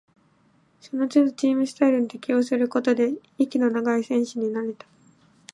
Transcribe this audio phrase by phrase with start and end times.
[0.79, 4.87] そのつどチームスタイルに適応することで、息の長い選手になれた